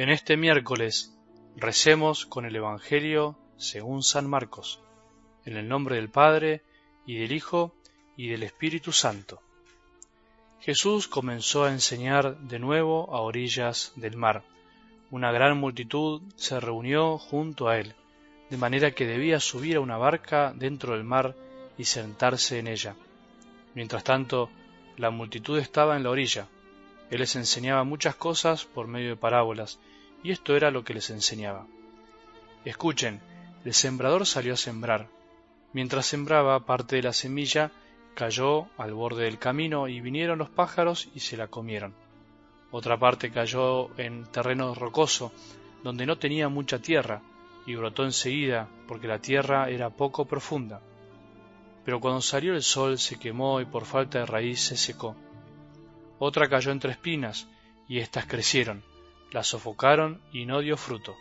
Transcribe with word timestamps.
En 0.00 0.10
este 0.10 0.36
miércoles 0.36 1.12
recemos 1.56 2.24
con 2.24 2.44
el 2.44 2.54
Evangelio 2.54 3.36
según 3.56 4.04
San 4.04 4.30
Marcos, 4.30 4.80
en 5.44 5.56
el 5.56 5.68
nombre 5.68 5.96
del 5.96 6.08
Padre, 6.08 6.62
y 7.04 7.16
del 7.16 7.32
Hijo, 7.32 7.74
y 8.16 8.28
del 8.28 8.44
Espíritu 8.44 8.92
Santo. 8.92 9.42
Jesús 10.60 11.08
comenzó 11.08 11.64
a 11.64 11.72
enseñar 11.72 12.38
de 12.38 12.60
nuevo 12.60 13.12
a 13.12 13.22
orillas 13.22 13.92
del 13.96 14.16
mar. 14.16 14.44
Una 15.10 15.32
gran 15.32 15.58
multitud 15.58 16.22
se 16.36 16.60
reunió 16.60 17.18
junto 17.18 17.66
a 17.66 17.80
él, 17.80 17.96
de 18.50 18.56
manera 18.56 18.92
que 18.92 19.04
debía 19.04 19.40
subir 19.40 19.78
a 19.78 19.80
una 19.80 19.96
barca 19.96 20.52
dentro 20.54 20.92
del 20.92 21.02
mar 21.02 21.34
y 21.76 21.82
sentarse 21.82 22.60
en 22.60 22.68
ella. 22.68 22.94
Mientras 23.74 24.04
tanto, 24.04 24.48
la 24.96 25.10
multitud 25.10 25.58
estaba 25.58 25.96
en 25.96 26.04
la 26.04 26.10
orilla, 26.10 26.46
él 27.10 27.20
les 27.20 27.36
enseñaba 27.36 27.84
muchas 27.84 28.16
cosas 28.16 28.64
por 28.64 28.86
medio 28.86 29.10
de 29.10 29.16
parábolas, 29.16 29.80
y 30.22 30.30
esto 30.30 30.56
era 30.56 30.70
lo 30.70 30.84
que 30.84 30.94
les 30.94 31.10
enseñaba. 31.10 31.66
Escuchen, 32.64 33.20
el 33.64 33.74
sembrador 33.74 34.26
salió 34.26 34.54
a 34.54 34.56
sembrar. 34.56 35.08
Mientras 35.72 36.06
sembraba, 36.06 36.66
parte 36.66 36.96
de 36.96 37.02
la 37.02 37.12
semilla 37.12 37.70
cayó 38.14 38.66
al 38.76 38.94
borde 38.94 39.24
del 39.24 39.38
camino 39.38 39.88
y 39.88 40.00
vinieron 40.00 40.38
los 40.38 40.50
pájaros 40.50 41.08
y 41.14 41.20
se 41.20 41.36
la 41.36 41.48
comieron. 41.48 41.94
Otra 42.70 42.98
parte 42.98 43.30
cayó 43.30 43.96
en 43.98 44.24
terreno 44.24 44.74
rocoso, 44.74 45.32
donde 45.82 46.06
no 46.06 46.18
tenía 46.18 46.48
mucha 46.48 46.80
tierra, 46.80 47.22
y 47.66 47.74
brotó 47.74 48.04
enseguida, 48.04 48.68
porque 48.86 49.08
la 49.08 49.20
tierra 49.20 49.70
era 49.70 49.90
poco 49.90 50.24
profunda. 50.24 50.80
Pero 51.84 52.00
cuando 52.00 52.20
salió 52.20 52.54
el 52.54 52.62
sol 52.62 52.98
se 52.98 53.18
quemó 53.18 53.60
y 53.60 53.64
por 53.64 53.84
falta 53.84 54.18
de 54.18 54.26
raíz 54.26 54.60
se 54.60 54.76
secó 54.76 55.16
otra 56.18 56.48
cayó 56.48 56.72
entre 56.72 56.92
espinas, 56.92 57.48
y 57.86 57.98
éstas 57.98 58.26
crecieron, 58.26 58.82
la 59.32 59.42
sofocaron 59.42 60.20
y 60.32 60.46
no 60.46 60.60
dio 60.60 60.76
fruto. 60.76 61.16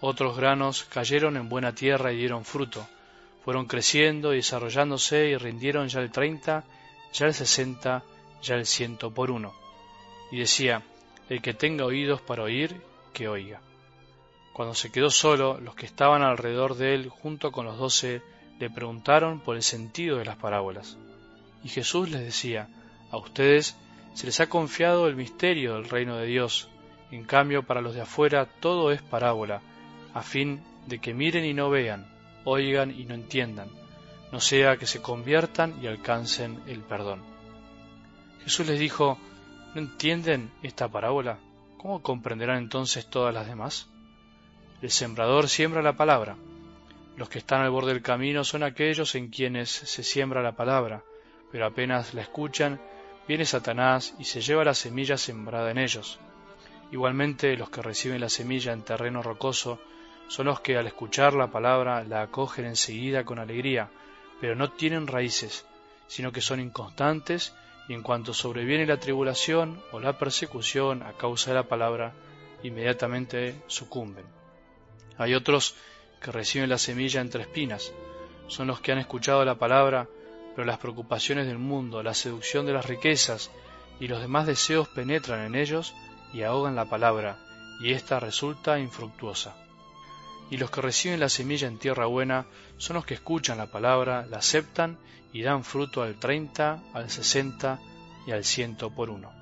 Otros 0.00 0.36
granos 0.36 0.84
cayeron 0.84 1.36
en 1.36 1.48
buena 1.48 1.74
tierra 1.74 2.12
y 2.12 2.16
dieron 2.16 2.44
fruto, 2.44 2.86
fueron 3.44 3.66
creciendo 3.66 4.32
y 4.32 4.36
desarrollándose 4.36 5.28
y 5.28 5.36
rindieron 5.36 5.88
ya 5.88 6.00
el 6.00 6.10
treinta, 6.10 6.64
ya 7.12 7.26
el 7.26 7.34
sesenta, 7.34 8.02
ya 8.42 8.54
el 8.54 8.66
ciento 8.66 9.10
por 9.10 9.30
uno. 9.30 9.52
Y 10.30 10.38
decía, 10.38 10.82
el 11.28 11.42
que 11.42 11.54
tenga 11.54 11.84
oídos 11.84 12.20
para 12.20 12.42
oír, 12.42 12.80
que 13.12 13.28
oiga. 13.28 13.60
Cuando 14.52 14.74
se 14.74 14.90
quedó 14.90 15.10
solo, 15.10 15.60
los 15.60 15.74
que 15.74 15.86
estaban 15.86 16.22
alrededor 16.22 16.76
de 16.76 16.94
él, 16.94 17.08
junto 17.08 17.52
con 17.52 17.66
los 17.66 17.78
doce, 17.78 18.22
le 18.58 18.70
preguntaron 18.70 19.40
por 19.40 19.56
el 19.56 19.62
sentido 19.62 20.18
de 20.18 20.24
las 20.24 20.36
parábolas. 20.36 20.98
Y 21.64 21.68
Jesús 21.68 22.10
les 22.10 22.22
decía, 22.22 22.68
a 23.10 23.16
ustedes 23.16 23.76
se 24.14 24.26
les 24.26 24.40
ha 24.40 24.48
confiado 24.48 25.08
el 25.08 25.16
misterio 25.16 25.74
del 25.74 25.88
reino 25.88 26.16
de 26.16 26.26
Dios, 26.26 26.68
en 27.16 27.24
cambio 27.24 27.62
para 27.64 27.80
los 27.80 27.94
de 27.94 28.02
afuera 28.02 28.46
todo 28.46 28.92
es 28.92 29.02
parábola, 29.02 29.62
a 30.14 30.22
fin 30.22 30.62
de 30.86 30.98
que 30.98 31.14
miren 31.14 31.44
y 31.44 31.54
no 31.54 31.70
vean, 31.70 32.06
oigan 32.44 32.90
y 32.90 33.04
no 33.04 33.14
entiendan, 33.14 33.68
no 34.32 34.40
sea 34.40 34.76
que 34.76 34.86
se 34.86 35.02
conviertan 35.02 35.74
y 35.82 35.86
alcancen 35.86 36.60
el 36.66 36.80
perdón. 36.80 37.22
Jesús 38.44 38.66
les 38.66 38.78
dijo, 38.78 39.18
¿no 39.74 39.80
entienden 39.80 40.50
esta 40.62 40.88
parábola? 40.88 41.38
¿Cómo 41.76 42.02
comprenderán 42.02 42.58
entonces 42.58 43.08
todas 43.08 43.34
las 43.34 43.46
demás? 43.46 43.88
El 44.82 44.90
sembrador 44.90 45.48
siembra 45.48 45.82
la 45.82 45.96
palabra. 45.96 46.36
Los 47.16 47.28
que 47.28 47.38
están 47.38 47.60
al 47.60 47.70
borde 47.70 47.92
del 47.92 48.02
camino 48.02 48.44
son 48.44 48.62
aquellos 48.62 49.14
en 49.14 49.28
quienes 49.28 49.70
se 49.70 50.02
siembra 50.02 50.42
la 50.42 50.56
palabra, 50.56 51.02
pero 51.52 51.66
apenas 51.66 52.14
la 52.14 52.22
escuchan, 52.22 52.80
viene 53.28 53.44
Satanás 53.44 54.14
y 54.18 54.24
se 54.24 54.40
lleva 54.40 54.64
la 54.64 54.74
semilla 54.74 55.16
sembrada 55.16 55.70
en 55.70 55.78
ellos. 55.78 56.18
Igualmente 56.92 57.56
los 57.56 57.70
que 57.70 57.82
reciben 57.82 58.20
la 58.20 58.28
semilla 58.28 58.72
en 58.72 58.82
terreno 58.82 59.22
rocoso 59.22 59.80
son 60.28 60.46
los 60.46 60.60
que 60.60 60.76
al 60.76 60.86
escuchar 60.86 61.34
la 61.34 61.50
palabra 61.50 62.04
la 62.04 62.22
acogen 62.22 62.64
enseguida 62.64 63.24
con 63.24 63.38
alegría, 63.38 63.90
pero 64.40 64.54
no 64.54 64.72
tienen 64.72 65.06
raíces, 65.06 65.66
sino 66.06 66.32
que 66.32 66.40
son 66.40 66.60
inconstantes 66.60 67.54
y 67.88 67.94
en 67.94 68.02
cuanto 68.02 68.34
sobreviene 68.34 68.86
la 68.86 68.98
tribulación 68.98 69.82
o 69.92 70.00
la 70.00 70.18
persecución 70.18 71.02
a 71.02 71.12
causa 71.12 71.50
de 71.50 71.56
la 71.56 71.68
palabra, 71.68 72.12
inmediatamente 72.62 73.62
sucumben. 73.66 74.24
Hay 75.18 75.34
otros 75.34 75.76
que 76.20 76.32
reciben 76.32 76.70
la 76.70 76.78
semilla 76.78 77.20
entre 77.20 77.42
espinas, 77.42 77.92
son 78.48 78.66
los 78.66 78.80
que 78.80 78.92
han 78.92 78.98
escuchado 78.98 79.44
la 79.44 79.56
palabra, 79.56 80.08
pero 80.54 80.66
las 80.66 80.78
preocupaciones 80.78 81.46
del 81.46 81.58
mundo, 81.58 82.02
la 82.02 82.14
seducción 82.14 82.66
de 82.66 82.72
las 82.72 82.86
riquezas 82.86 83.50
y 84.00 84.08
los 84.08 84.20
demás 84.20 84.46
deseos 84.46 84.88
penetran 84.88 85.46
en 85.46 85.54
ellos 85.54 85.94
y 86.32 86.42
ahogan 86.42 86.76
la 86.76 86.86
palabra, 86.86 87.36
y 87.80 87.92
ésta 87.92 88.20
resulta 88.20 88.78
infructuosa. 88.78 89.54
Y 90.50 90.56
los 90.56 90.70
que 90.70 90.80
reciben 90.80 91.20
la 91.20 91.28
semilla 91.28 91.68
en 91.68 91.78
tierra 91.78 92.06
buena 92.06 92.46
son 92.76 92.94
los 92.94 93.06
que 93.06 93.14
escuchan 93.14 93.58
la 93.58 93.70
palabra, 93.70 94.26
la 94.26 94.38
aceptan 94.38 94.98
y 95.32 95.42
dan 95.42 95.64
fruto 95.64 96.02
al 96.02 96.16
treinta, 96.16 96.82
al 96.92 97.10
sesenta 97.10 97.78
y 98.26 98.32
al 98.32 98.44
ciento 98.44 98.90
por 98.90 99.10
uno. 99.10 99.32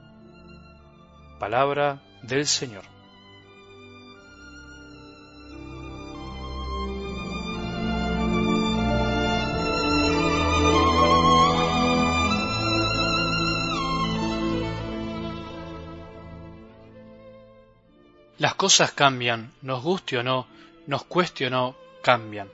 Palabra 1.38 2.02
del 2.22 2.46
Señor. 2.46 2.97
Las 18.38 18.54
cosas 18.54 18.92
cambian, 18.92 19.52
nos 19.62 19.82
guste 19.82 20.16
o 20.16 20.22
no, 20.22 20.46
nos 20.86 21.02
cueste 21.04 21.48
o 21.48 21.50
no, 21.50 21.74
cambian. 22.02 22.48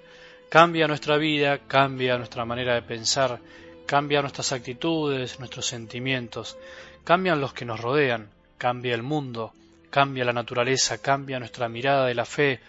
Cambia 0.49 0.89
nuestra 0.89 1.19
vida, 1.19 1.59
cambia 1.59 2.17
nuestra 2.17 2.47
manera 2.47 2.75
de 2.75 2.81
pensar, 2.81 3.39
cambia 3.85 4.23
nuestras 4.23 4.53
actitudes, 4.53 5.39
nuestros 5.41 5.67
sentimientos, 5.67 6.57
cambian 7.05 7.39
los 7.39 7.53
que 7.53 7.67
nos 7.67 7.81
rodean, 7.81 8.31
cambia 8.57 8.95
el 8.95 9.03
mundo, 9.03 9.53
cambia 9.91 10.25
la 10.25 10.33
naturaleza, 10.33 11.03
cambia 11.03 11.39
nuestra 11.39 11.69
mirada 11.69 12.07
de 12.07 12.15
la 12.15 12.25
fe, 12.25 12.61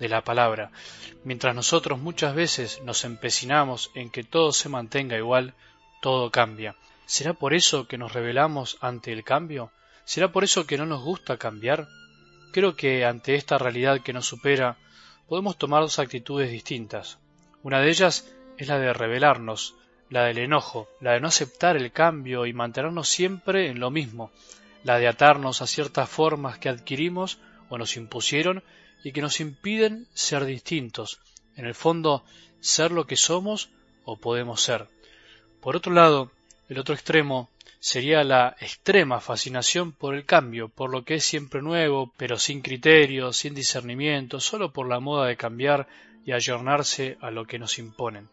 de 0.00 0.08
la 0.08 0.24
palabra. 0.24 0.72
Mientras 1.22 1.54
nosotros 1.54 2.00
muchas 2.00 2.34
veces 2.34 2.82
nos 2.82 3.04
empecinamos 3.04 3.92
en 3.94 4.10
que 4.10 4.24
todo 4.24 4.52
se 4.52 4.68
mantenga 4.68 5.16
igual, 5.16 5.54
todo 6.02 6.32
cambia. 6.32 6.74
¿Será 7.06 7.34
por 7.34 7.54
eso 7.54 7.86
que 7.86 7.98
nos 7.98 8.12
rebelamos 8.12 8.78
ante 8.80 9.12
el 9.12 9.22
cambio? 9.22 9.70
¿Será 10.04 10.32
por 10.32 10.42
eso 10.42 10.66
que 10.66 10.76
no 10.76 10.86
nos 10.86 11.04
gusta 11.04 11.36
cambiar? 11.36 11.86
Creo 12.54 12.76
que 12.76 13.04
ante 13.04 13.34
esta 13.34 13.58
realidad 13.58 14.00
que 14.00 14.12
nos 14.12 14.28
supera 14.28 14.76
podemos 15.26 15.58
tomar 15.58 15.82
dos 15.82 15.98
actitudes 15.98 16.52
distintas. 16.52 17.18
Una 17.64 17.80
de 17.80 17.88
ellas 17.88 18.32
es 18.58 18.68
la 18.68 18.78
de 18.78 18.92
rebelarnos, 18.92 19.74
la 20.08 20.26
del 20.26 20.38
enojo, 20.38 20.88
la 21.00 21.14
de 21.14 21.20
no 21.20 21.26
aceptar 21.26 21.76
el 21.76 21.90
cambio 21.90 22.46
y 22.46 22.52
mantenernos 22.52 23.08
siempre 23.08 23.70
en 23.70 23.80
lo 23.80 23.90
mismo, 23.90 24.30
la 24.84 25.00
de 25.00 25.08
atarnos 25.08 25.62
a 25.62 25.66
ciertas 25.66 26.08
formas 26.08 26.58
que 26.58 26.68
adquirimos 26.68 27.38
o 27.70 27.76
nos 27.76 27.96
impusieron 27.96 28.62
y 29.02 29.10
que 29.10 29.20
nos 29.20 29.40
impiden 29.40 30.06
ser 30.14 30.44
distintos, 30.44 31.18
en 31.56 31.66
el 31.66 31.74
fondo 31.74 32.22
ser 32.60 32.92
lo 32.92 33.08
que 33.08 33.16
somos 33.16 33.68
o 34.04 34.16
podemos 34.16 34.62
ser. 34.62 34.86
Por 35.60 35.74
otro 35.74 35.92
lado, 35.92 36.30
el 36.68 36.78
otro 36.78 36.94
extremo 36.94 37.50
sería 37.84 38.24
la 38.24 38.56
extrema 38.60 39.20
fascinación 39.20 39.92
por 39.92 40.14
el 40.14 40.24
cambio, 40.24 40.70
por 40.70 40.88
lo 40.88 41.04
que 41.04 41.16
es 41.16 41.24
siempre 41.26 41.60
nuevo, 41.60 42.14
pero 42.16 42.38
sin 42.38 42.62
criterio, 42.62 43.30
sin 43.34 43.54
discernimiento, 43.54 44.40
solo 44.40 44.72
por 44.72 44.88
la 44.88 45.00
moda 45.00 45.26
de 45.26 45.36
cambiar 45.36 45.86
y 46.24 46.32
ayornarse 46.32 47.18
a 47.20 47.30
lo 47.30 47.44
que 47.44 47.58
nos 47.58 47.78
imponen. 47.78 48.30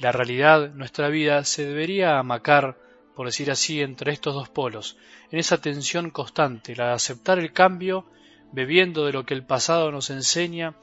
La 0.00 0.10
realidad, 0.10 0.72
nuestra 0.74 1.10
vida, 1.10 1.44
se 1.44 1.64
debería 1.64 2.18
amacar, 2.18 2.76
por 3.14 3.26
decir 3.26 3.52
así, 3.52 3.82
entre 3.82 4.10
estos 4.10 4.34
dos 4.34 4.48
polos, 4.48 4.96
en 5.30 5.38
esa 5.38 5.60
tensión 5.60 6.10
constante, 6.10 6.74
la 6.74 6.88
de 6.88 6.94
aceptar 6.94 7.38
el 7.38 7.52
cambio, 7.52 8.04
bebiendo 8.50 9.06
de 9.06 9.12
lo 9.12 9.24
que 9.24 9.34
el 9.34 9.46
pasado 9.46 9.92
nos 9.92 10.10
enseña 10.10 10.74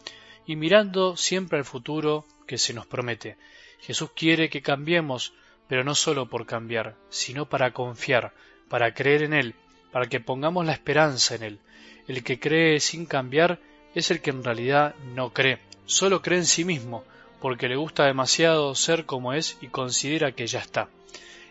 y 0.45 0.55
mirando 0.55 1.17
siempre 1.17 1.57
al 1.57 1.65
futuro 1.65 2.25
que 2.47 2.57
se 2.57 2.73
nos 2.73 2.87
promete. 2.87 3.35
Jesús 3.81 4.11
quiere 4.15 4.49
que 4.49 4.61
cambiemos, 4.61 5.33
pero 5.67 5.83
no 5.83 5.95
solo 5.95 6.27
por 6.27 6.45
cambiar, 6.45 6.95
sino 7.09 7.47
para 7.47 7.71
confiar, 7.71 8.33
para 8.69 8.93
creer 8.93 9.23
en 9.23 9.33
Él, 9.33 9.55
para 9.91 10.07
que 10.07 10.19
pongamos 10.19 10.65
la 10.65 10.73
esperanza 10.73 11.35
en 11.35 11.43
Él. 11.43 11.59
El 12.07 12.23
que 12.23 12.39
cree 12.39 12.79
sin 12.79 13.05
cambiar 13.05 13.59
es 13.95 14.11
el 14.11 14.21
que 14.21 14.29
en 14.29 14.43
realidad 14.43 14.95
no 15.15 15.33
cree, 15.33 15.59
solo 15.85 16.21
cree 16.21 16.39
en 16.39 16.45
sí 16.45 16.65
mismo, 16.65 17.03
porque 17.41 17.67
le 17.67 17.75
gusta 17.75 18.05
demasiado 18.05 18.75
ser 18.75 19.05
como 19.05 19.33
es 19.33 19.57
y 19.61 19.67
considera 19.67 20.33
que 20.33 20.47
ya 20.47 20.59
está. 20.59 20.89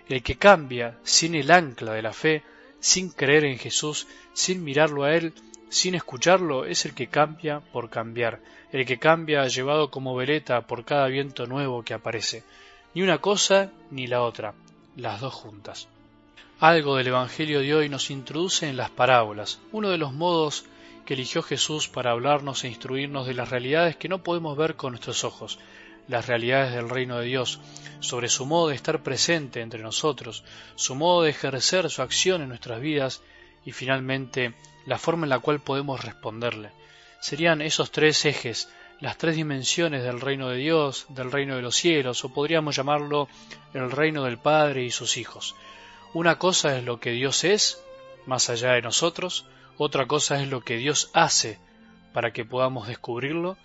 El 0.09 0.23
que 0.23 0.37
cambia 0.37 0.99
sin 1.03 1.35
el 1.35 1.51
ancla 1.51 1.95
de 1.95 2.03
la 2.03 2.13
fe, 2.13 2.43
sin 2.81 3.11
creer 3.11 3.47
en 3.47 3.59
Jesús, 3.59 4.07
sin 4.35 4.63
mirarlo 4.63 5.05
a 5.05 5.15
Él, 5.15 5.33
sin 5.71 5.95
escucharlo, 5.95 6.67
es 6.67 6.85
el 6.85 6.95
que 6.95 7.09
cambia 7.09 7.61
por 7.61 7.91
cambiar, 7.91 8.41
el 8.71 8.85
que 8.85 8.99
cambia 8.99 9.47
llevado 9.49 9.91
como 9.91 10.15
veleta 10.15 10.67
por 10.67 10.85
cada 10.85 11.07
viento 11.09 11.47
nuevo 11.47 11.83
que 11.83 11.95
aparece 11.95 12.45
ni 12.95 13.03
una 13.03 13.19
cosa 13.19 13.73
ni 13.91 14.07
la 14.07 14.23
otra, 14.23 14.55
las 14.97 15.21
dos 15.21 15.35
juntas. 15.35 15.89
Algo 16.61 16.97
del 16.97 17.09
Evangelio 17.09 17.61
de 17.61 17.75
hoy 17.75 17.89
nos 17.89 18.11
introduce 18.11 18.69
en 18.69 18.77
las 18.77 18.91
parábolas, 18.91 19.61
uno 19.73 19.91
de 19.91 19.99
los 19.99 20.13
modos 20.13 20.65
que 21.05 21.15
eligió 21.15 21.43
Jesús 21.43 21.89
para 21.89 22.13
hablarnos 22.13 22.63
e 22.63 22.69
instruirnos 22.69 23.27
de 23.27 23.35
las 23.35 23.51
realidades 23.51 23.97
que 23.97 24.09
no 24.09 24.23
podemos 24.23 24.57
ver 24.57 24.77
con 24.77 24.93
nuestros 24.93 25.25
ojos, 25.25 25.59
las 26.07 26.27
realidades 26.27 26.73
del 26.73 26.89
reino 26.89 27.19
de 27.19 27.27
Dios, 27.27 27.61
sobre 28.01 28.29
su 28.29 28.47
modo 28.47 28.69
de 28.69 28.77
estar 28.77 29.03
presente 29.03 29.61
entre 29.61 29.83
nosotros, 29.83 30.45
su 30.77 30.95
modo 30.95 31.23
de 31.23 31.31
ejercer 31.31 31.91
su 31.91 32.01
acción 32.01 32.43
en 32.43 32.49
nuestras 32.49 32.81
vidas 32.81 33.23
y 33.65 33.73
finalmente 33.73 34.55
la 34.87 34.99
forma 34.99 35.27
en 35.27 35.31
la 35.31 35.41
cual 35.41 35.61
podemos 35.61 36.05
responderle. 36.05 36.71
Serían 37.21 37.61
esos 37.61 37.91
tres 37.91 38.25
ejes, 38.25 38.69
las 39.05 39.19
tres 39.19 39.37
dimensiones 39.37 40.03
del 40.03 40.19
reino 40.19 40.49
de 40.49 40.57
Dios, 40.57 41.05
del 41.11 41.31
reino 41.31 41.57
de 41.57 41.61
los 41.61 41.77
cielos, 41.77 42.25
o 42.25 42.31
podríamos 42.31 42.75
llamarlo 42.75 43.29
el 43.75 43.91
reino 43.91 44.25
del 44.25 44.39
Padre 44.39 44.83
y 44.83 44.91
sus 44.91 45.19
hijos. 45.19 45.55
Una 46.15 46.39
cosa 46.39 46.79
es 46.79 46.85
lo 46.85 47.01
que 47.01 47.11
Dios 47.11 47.45
es, 47.45 47.85
más 48.25 48.49
allá 48.49 48.73
de 48.73 48.81
nosotros, 48.81 49.45
otra 49.77 50.07
cosa 50.07 50.41
es 50.41 50.49
lo 50.49 50.63
que 50.63 50.79
Dios 50.79 51.11
hace 51.13 51.59
para 52.15 52.33
que 52.33 52.47
podamos 52.47 52.89
descubrirlo, 52.89 53.59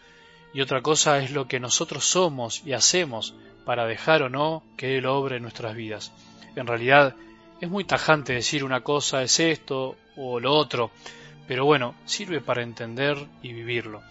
y 0.54 0.60
otra 0.60 0.82
cosa 0.82 1.20
es 1.20 1.32
lo 1.32 1.48
que 1.48 1.62
nosotros 1.62 2.04
somos 2.04 2.62
y 2.66 2.74
hacemos 2.74 3.34
para 3.64 3.86
dejar 3.86 4.24
o 4.24 4.30
no 4.30 4.62
que 4.76 4.98
Él 4.98 5.06
obre 5.06 5.38
en 5.38 5.44
nuestras 5.44 5.74
vidas. 5.74 6.12
En 6.58 6.68
realidad 6.68 7.16
es 7.62 7.70
muy 7.70 7.86
tajante 7.86 8.34
decir 8.34 8.66
una 8.66 8.82
cosa 8.82 9.24
es 9.24 9.40
esto 9.40 9.96
o 10.18 10.42
lo 10.42 10.54
otro, 10.54 10.92
pero 11.48 11.64
bueno, 11.64 11.96
sirve 12.04 12.42
para 12.42 12.62
entender 12.62 13.26
y 13.42 13.54
vivirlo. 13.54 14.04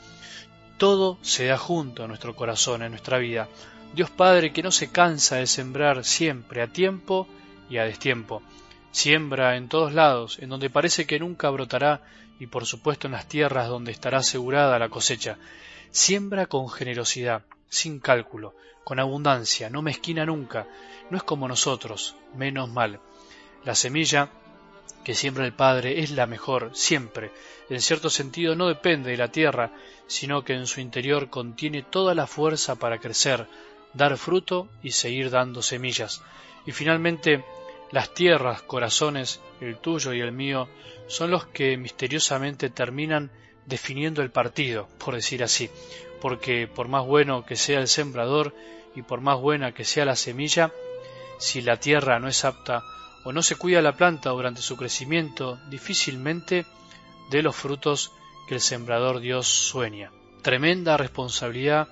Todo 0.79 1.19
se 1.23 1.47
da 1.47 1.59
junto 1.59 2.05
a 2.05 2.07
nuestro 2.07 2.37
corazón, 2.37 2.83
en 2.83 2.93
nuestra 2.93 3.19
vida. 3.19 3.49
Dios 3.95 4.11
Padre 4.11 4.53
que 4.53 4.63
no 4.63 4.71
se 4.71 4.93
cansa 4.93 5.37
de 5.37 5.49
sembrar 5.49 6.05
siempre 6.05 6.63
a 6.63 6.69
tiempo 6.69 7.27
y 7.69 7.79
a 7.79 7.85
destiempo. 7.85 8.43
Siembra 8.93 9.57
en 9.57 9.69
todos 9.69 9.93
lados, 9.93 10.39
en 10.39 10.51
donde 10.51 10.71
parece 10.71 11.05
que 11.05 11.19
nunca 11.19 11.51
brotará, 11.51 12.03
y 12.39 12.47
por 12.47 12.65
supuesto 12.65 13.09
en 13.09 13.15
las 13.15 13.27
tierras 13.27 13.69
donde 13.69 13.91
estará 13.91 14.19
asegurada 14.19 14.79
la 14.79 14.89
cosecha. 14.89 15.37
Siembra 15.91 16.47
con 16.47 16.69
generosidad, 16.69 17.43
sin 17.69 17.99
cálculo, 17.99 18.55
con 18.85 19.01
abundancia, 19.01 19.69
no 19.71 19.83
mezquina 19.83 20.25
nunca, 20.27 20.69
no 21.11 21.17
es 21.17 21.25
como 21.25 21.49
nosotros, 21.49 22.15
menos 22.37 22.71
mal. 22.71 23.01
La 23.65 23.75
semilla 23.75 24.31
que 25.05 25.15
siembra 25.15 25.45
el 25.45 25.53
Padre 25.53 26.01
es 26.01 26.11
la 26.11 26.27
mejor, 26.27 26.71
siempre. 26.75 27.31
En 27.71 27.81
cierto 27.81 28.11
sentido 28.11 28.55
no 28.55 28.69
depende 28.69 29.11
de 29.11 29.17
la 29.17 29.33
tierra, 29.33 29.73
sino 30.07 30.45
que 30.45 30.55
en 30.55 30.67
su 30.67 30.81
interior 30.81 31.31
contiene 31.31 31.83
toda 31.83 32.15
la 32.15 32.27
fuerza 32.27 32.77
para 32.77 32.99
crecer, 32.99 33.47
dar 33.95 34.17
fruto 34.17 34.69
y 34.83 34.93
seguir 34.93 35.31
dando 35.31 35.63
semillas. 35.63 36.23
Y 36.67 36.73
finalmente 36.73 37.45
las 37.91 38.13
tierras, 38.13 38.63
corazones, 38.63 39.41
el 39.61 39.79
tuyo 39.79 40.13
y 40.13 40.21
el 40.21 40.33
mío, 40.33 40.69
son 41.07 41.31
los 41.31 41.47
que 41.47 41.77
misteriosamente 41.77 42.71
terminan 42.71 43.31
definiendo 43.67 44.23
el 44.23 44.31
partido, 44.31 44.89
por 44.99 45.15
decir 45.15 45.43
así, 45.43 45.71
porque 46.21 46.67
por 46.67 46.89
más 46.89 47.05
bueno 47.07 47.45
que 47.45 47.57
sea 47.57 47.81
el 47.81 47.89
sembrador 47.89 48.55
y 48.95 49.03
por 49.03 49.21
más 49.21 49.39
buena 49.39 49.73
que 49.73 49.85
sea 49.85 50.05
la 50.05 50.17
semilla, 50.17 50.73
si 51.39 51.63
la 51.63 51.79
tierra 51.79 52.19
no 52.19 52.29
es 52.29 52.45
apta 52.45 52.83
o 53.25 53.33
no 53.33 53.43
se 53.43 53.57
cuida 53.57 53.83
la 53.83 53.97
planta 53.97 54.31
durante 54.31 54.63
su 54.63 54.77
crecimiento, 54.77 55.59
difícilmente 55.69 56.67
dé 57.31 57.43
los 57.43 57.57
frutos 57.57 58.13
que 58.49 58.55
el 58.55 58.61
sembrador 58.61 59.21
Dios 59.21 59.47
sueña. 59.47 60.11
Tremenda 60.43 60.97
responsabilidad 60.97 61.89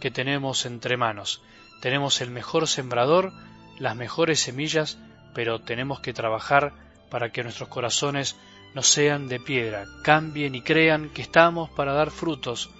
que 0.00 0.10
tenemos 0.10 0.66
entre 0.66 0.96
manos. 0.96 1.42
Tenemos 1.80 2.20
el 2.20 2.30
mejor 2.30 2.66
sembrador, 2.66 3.32
las 3.78 3.94
mejores 3.94 4.40
semillas, 4.40 4.98
pero 5.34 5.60
tenemos 5.60 6.00
que 6.00 6.12
trabajar 6.12 6.72
para 7.10 7.30
que 7.30 7.42
nuestros 7.42 7.68
corazones 7.68 8.36
no 8.74 8.82
sean 8.82 9.28
de 9.28 9.40
piedra, 9.40 9.86
cambien 10.02 10.54
y 10.54 10.62
crean 10.62 11.10
que 11.10 11.22
estamos 11.22 11.70
para 11.70 11.92
dar 11.92 12.10
frutos, 12.10 12.70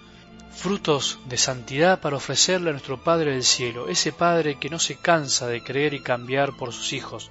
frutos 0.53 1.19
de 1.27 1.37
santidad 1.37 2.01
para 2.01 2.17
ofrecerle 2.17 2.71
a 2.71 2.73
nuestro 2.73 3.03
Padre 3.03 3.33
del 3.33 3.45
cielo, 3.45 3.89
ese 3.89 4.13
Padre 4.13 4.59
que 4.59 4.71
no 4.71 4.79
se 4.79 4.97
cansa 4.97 5.47
de 5.47 5.63
creer 5.63 5.95
y 5.95 6.01
cambiar 6.01 6.57
por 6.57 6.73
sus 6.73 6.93
hijos, 6.93 7.31